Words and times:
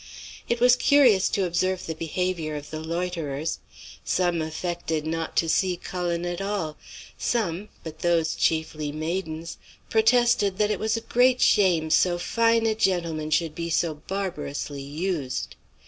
"It 0.49 0.59
was 0.59 0.75
curious 0.75 1.29
to 1.29 1.45
observe 1.45 1.85
the 1.85 1.93
behaviour 1.93 2.55
of 2.55 2.71
the 2.71 2.79
loiterers. 2.79 3.59
Some 4.03 4.41
affected 4.41 5.05
not 5.05 5.35
to 5.37 5.47
see 5.47 5.77
Cullen 5.77 6.25
at 6.25 6.41
all; 6.41 6.75
some, 7.19 7.69
but 7.83 7.99
those 7.99 8.33
chiefly 8.33 8.91
maidens, 8.91 9.59
protested 9.91 10.57
that 10.57 10.71
it 10.71 10.79
was 10.79 10.97
a 10.97 11.01
great 11.01 11.39
shame 11.39 11.91
so 11.91 12.17
fine 12.17 12.65
a 12.65 12.73
gentleman 12.73 13.29
should 13.29 13.53
be 13.53 13.69
so 13.69 13.93
barbarously 13.93 14.81
used. 14.81 15.55